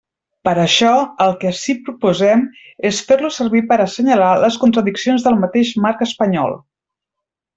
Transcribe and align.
Per 0.47 0.51
això, 0.61 0.93
el 1.25 1.33
que 1.43 1.49
ací 1.49 1.75
proposem 1.89 2.41
és 2.91 3.01
fer-lo 3.11 3.31
servir 3.37 3.63
per 3.73 3.77
a 3.79 3.85
assenyalar 3.85 4.33
les 4.47 4.57
contradiccions 4.65 5.29
del 5.29 5.39
mateix 5.45 5.77
marc 5.85 6.03
espanyol. 6.11 6.57